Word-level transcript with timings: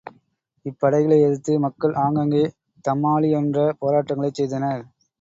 இப்படைகளை 0.65 1.17
எதிர்த்து 1.19 1.59
மக்கள் 1.59 1.93
ஆங்காங்கே 1.95 2.43
தம்மாலியன்ற 2.85 3.69
போராட்டங்களைச் 3.81 4.39
செய்தனர். 4.41 4.83